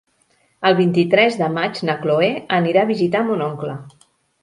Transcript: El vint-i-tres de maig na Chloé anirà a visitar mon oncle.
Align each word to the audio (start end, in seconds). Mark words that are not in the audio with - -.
El 0.69 0.77
vint-i-tres 0.79 1.37
de 1.43 1.51
maig 1.59 1.83
na 1.91 1.99
Chloé 2.07 2.33
anirà 2.61 2.85
a 2.85 2.91
visitar 2.97 3.25
mon 3.31 3.49
oncle. 3.53 3.81